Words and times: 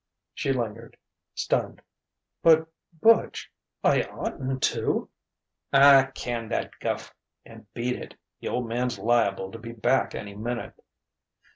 She 0.33 0.51
lingered, 0.51 0.97
stunned. 1.35 1.83
"But, 2.41 2.67
Butch... 3.03 3.51
I 3.83 4.01
oughtn't 4.01 4.63
to...." 4.63 5.09
"Ah, 5.71 6.09
can 6.15 6.49
that 6.49 6.71
guff 6.79 7.13
and 7.45 7.71
beat 7.75 7.97
it. 7.99 8.15
The 8.39 8.47
Old 8.47 8.67
Man's 8.67 8.97
liable 8.97 9.51
to 9.51 9.59
be 9.59 9.73
back 9.73 10.15
any 10.15 10.33
minute." 10.33 10.73